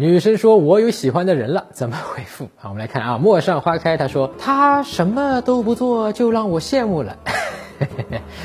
[0.00, 7.18] 女生说：“我有喜欢的人了，怎么回复？” 好，我们来看啊，陌上花开，他说：“他什么都不做，就让我羡慕了。”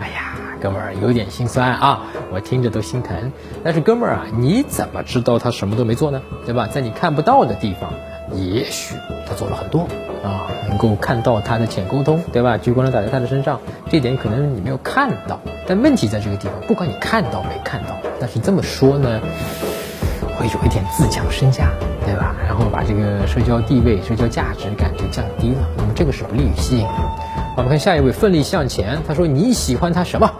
[0.00, 3.30] 哎呀，哥们儿有点心酸啊，我听着都心疼。
[3.62, 6.20] 但是哥们儿啊，你怎么知道他什么都没做呢？
[6.44, 6.66] 对吧？
[6.66, 7.92] 在你看不到的地方，
[8.34, 9.82] 也许他做了很多
[10.24, 12.58] 啊，能够看到他的浅沟通，对吧？
[12.58, 15.40] 聚光灯打在他的身上，这点可能你没有看到。
[15.64, 19.20] 但问题在这个地方，不管你看到没看到，但是这么说呢，
[20.36, 21.70] 会有一点自降身价，
[22.04, 22.34] 对吧？
[22.46, 25.66] 然后把这个社交地位、社交价值感就降低了。
[25.76, 26.94] 那么这个是不利于吸引的。
[27.56, 28.98] 我们看下一位，奋力向前。
[29.08, 30.30] 他说你喜欢他什么？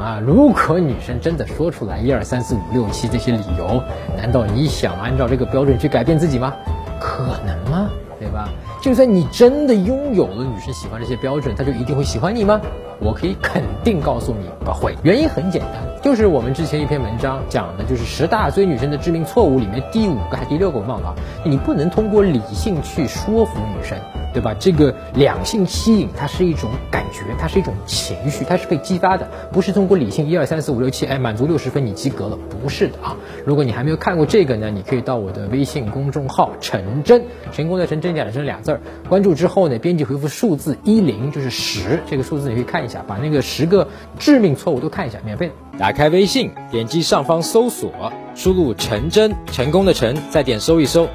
[0.00, 3.82] 啊，如果女生真的说出来一二三四五六七这些理由，
[4.16, 6.52] 难道你想按照这个标准去改变自己吗？
[6.98, 7.88] 可能吗？
[8.18, 8.48] 对吧？
[8.82, 12.60] 就算你真的拥有了女生喜欢这些标准，她就一定会喜欢你吗？
[12.98, 14.96] 我可以肯定告诉你，不会。
[15.04, 21.14] 原因很简单，就是我们之前一篇文章讲的就是十大追女生的致命错误里面第五个还第六个我忘了。
[21.44, 23.96] 你不能通过理性去说服女生。
[24.32, 24.54] 对吧？
[24.58, 33.16] 这个两性吸引，它是一种感觉，它是一种情绪，它是被激发的，不是通过理性一二三四五六七，哎，满足六十分你及格了，不是的啊！
[33.44, 43.86] 如果你还没有看过这个呢，你可以到我的微信公众号“陈真”，成功的陈真假的真俩字儿，关注之后呢，编辑回复数字一零，就是十这个数字，你可以看一下，把那个十个
[44.18, 45.52] 致命错误都看一下，免费的。
[45.78, 47.90] 打开微信，点击上方搜索，
[48.34, 51.08] 输入“陈真”，成功的陈，再点搜一搜。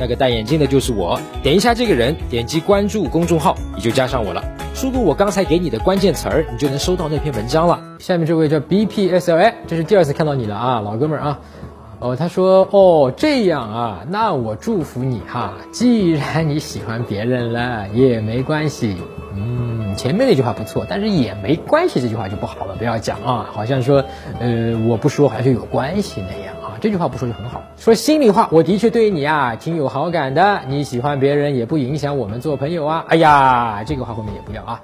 [0.00, 4.42] 那个戴眼镜的就是我，点一下这个人，点击关注公众号，你就加上我了。
[4.74, 7.80] 输入我刚才给你的关键词儿，你就能收到那篇文章了。
[7.98, 11.40] 下面这位叫 B P S L A，这是第二次看到你了啊，老哥们儿啊。
[12.00, 15.54] 哦，他说哦这样啊，那我祝福你哈。
[15.72, 18.96] 既然你喜欢别人了，也没关系。
[19.34, 24.04] 嗯，前面那句话不错，但是也没关系这句话就不好了，不要讲啊，好像说
[24.38, 26.54] 呃我不说好像有关系那样。
[26.80, 27.62] 这句话不说就很好。
[27.76, 30.60] 说心里话，我的确对你啊挺有好感的。
[30.68, 33.04] 你喜欢别人也不影响我们做朋友啊。
[33.08, 34.80] 哎呀，这个话后面也不要啊。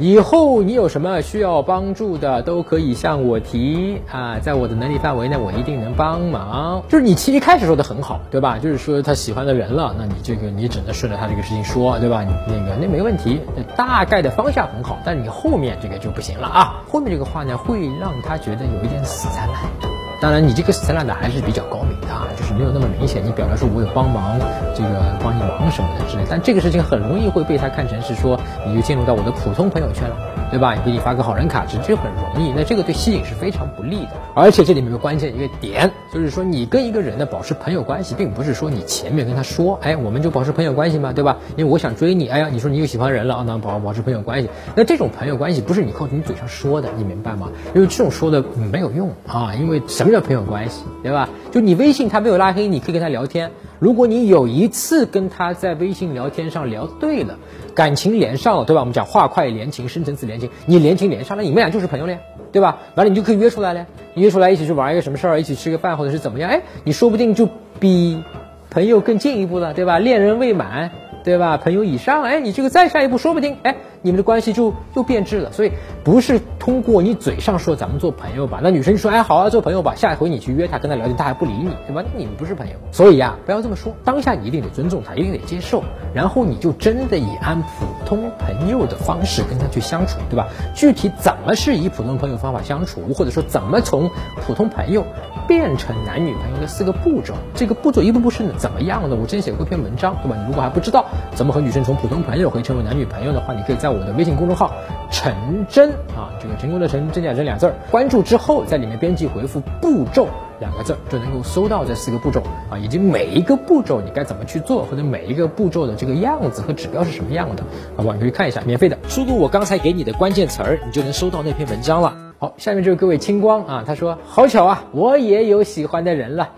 [0.00, 6.84] 以后你有什么需要帮助的，都可以向我提啊，在我的能力范围内，我一定能帮忙。
[6.88, 8.60] 就是你其实一开始说的很好，对吧？
[8.60, 12.24] 就是说他喜欢的人了，那你这个你只能顺着他这个事情说，对吧？
[12.46, 13.40] 那个那没问题，
[13.76, 16.82] 大概的方向很好，但是你后面这个就不行了啊。
[16.88, 19.87] 后面这个话呢，会让他觉得有一点死缠烂打。
[20.20, 23.24] 当然，你这个死烂打还是比较高明的啊，就是没有那么明显。
[23.24, 24.36] 你表达说我有帮忙，
[24.74, 30.16] 这个帮你忙什么的之类，但这个事情很容易会被他看成是说你就进入到我的普通朋友圈了，
[30.50, 30.74] 对吧？
[30.84, 32.52] 给你发个好人卡，这就很容易。
[32.56, 34.10] 那这个对吸引是非常不利的。
[34.34, 41.36] 而且这里面有关键一个点，就是说你跟一个人呢保持朋友关系，并不是说你前面跟他说，哎，我们就保持朋友关系嘛，对吧？
[41.56, 44.48] 因为我想追你，哎呀，你说你有喜欢人了，那保保持朋友关系。
[44.74, 47.50] 那这种朋友关系不是你靠你嘴上说的，你明白吗？
[47.74, 50.08] 因为这种说的没有用啊，因为什么。
[50.08, 51.28] 叫朋友关系，对吧？
[51.50, 53.50] 就你微信他没有拉黑，你可以跟他聊天。
[53.78, 57.38] 如果你有一次跟他在微信聊天上聊对了，
[57.74, 58.80] 感情连上了，对吧？
[58.80, 62.18] 我们讲话快连情，深层次连情，你连情连上了，你们俩就是朋友了呀，
[62.50, 62.78] 对吧？
[62.96, 66.50] 完了你就可以约出来了，你约出来一起去玩一个什么事儿，一起吃个饭或者是怎么样？
[66.50, 68.22] 哎，你说不定就比
[68.70, 69.98] 朋友更进一步了，对吧？
[69.98, 70.90] 恋人未满，
[71.28, 71.58] 对吧？
[71.58, 73.76] 朋友以上，哎，你这个再下一步，说不定，哎。
[74.00, 75.72] 你们的关系就又变质了，所以
[76.04, 82.04] 不是通过你嘴上说咱们做朋友吧，那女生说哎好啊做朋友吧，下一回你去约她跟她聊天，她还不理你，对吧？
[82.16, 85.82] 你们不是朋友，所以呀不要这么说，当下你一定得尊重她，一定得接受，
[86.14, 90.46] 然后你就真的以按普通朋友的方式跟她去相处，对吧？
[90.76, 94.08] 具体怎么是以普通朋友方法相处，或者说怎么从
[94.46, 95.04] 普通朋友
[95.48, 99.16] 变成男女朋友的四个步骤，这个步骤一步步是怎么样的？
[99.16, 100.36] 我之前写过一篇文章，对吧？
[100.38, 101.04] 你如果还不知道
[101.34, 103.88] 怎么和女生从普通朋友可以成为男女朋友的话，你可以在。
[103.88, 104.74] 我的微信公众号
[105.10, 105.34] 陈
[105.66, 110.28] 真啊，这个成功的陈真假真俩字儿，关注之后在里面编辑回复步骤
[110.60, 117.62] 两个字，就能够搜到这四个步骤啊，以及每一个步骤你该怎么去做，或者每一个步骤的这个样子和指标是什么样的，
[117.96, 118.12] 好吧？
[118.12, 122.27] 你可以看一下，免费的，输入我刚才给你的关键词儿，你就能收到那篇文章了。
[122.40, 126.48] 好，下面这位各位清光啊，他说好巧啊，我也有喜欢的人了。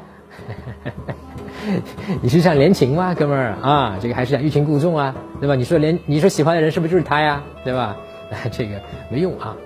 [2.21, 3.97] 你是想连情吗，哥们儿啊？
[4.01, 5.55] 这个还是想欲擒故纵啊，对吧？
[5.55, 7.97] 你说连你说喜欢的人是不是就是他呀，对吧？
[8.53, 8.81] 这个
[9.11, 9.57] 没用啊。